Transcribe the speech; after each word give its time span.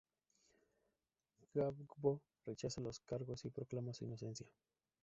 Gbagbo 1.53 2.19
rechaza 2.47 2.81
los 2.81 2.99
cargos 3.01 3.45
y 3.45 3.51
proclama 3.51 3.93
su 3.93 4.05
inocencia. 4.05 4.47